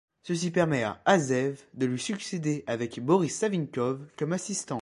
Ceci 0.23 0.49
permet 0.51 0.81
à 0.83 0.99
Azév 1.05 1.61
de 1.75 1.85
lui 1.85 1.99
succéder, 1.99 2.63
avec 2.65 2.99
Boris 2.99 3.35
Savinkov 3.35 4.07
comme 4.17 4.33
assistant. 4.33 4.79